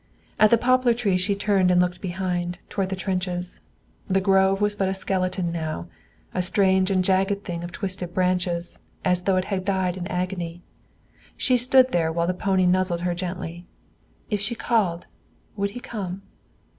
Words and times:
At 0.39 0.49
the 0.49 0.57
poplar 0.57 0.95
trees 0.95 1.21
she 1.21 1.35
turned 1.35 1.69
and 1.69 1.79
looked 1.79 2.01
behind, 2.01 2.57
toward 2.69 2.89
the 2.89 2.95
trenches. 2.95 3.61
The 4.07 4.19
grove 4.19 4.59
was 4.59 4.75
but 4.75 4.89
a 4.89 4.95
skeleton 4.95 5.51
now, 5.51 5.89
a 6.33 6.41
strange 6.41 6.89
and 6.89 7.05
jagged 7.05 7.43
thing 7.43 7.63
of 7.63 7.71
twisted 7.71 8.11
branches, 8.11 8.79
as 9.05 9.21
though 9.21 9.37
it 9.37 9.45
had 9.53 9.63
died 9.63 9.97
in 9.97 10.07
agony. 10.07 10.63
She 11.37 11.55
stood 11.55 11.91
there 11.91 12.11
while 12.11 12.25
the 12.25 12.33
pony 12.33 12.65
nuzzled 12.65 13.01
her 13.01 13.13
gently. 13.13 13.67
If 14.27 14.41
she 14.41 14.55
called, 14.55 15.05
would 15.55 15.69
he 15.69 15.79
come? 15.79 16.23